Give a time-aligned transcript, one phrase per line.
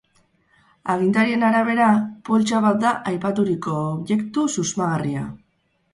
[0.93, 1.89] Agintarien arabera,
[2.29, 5.29] poltsa bat da aipaturiko objektu susmagarria.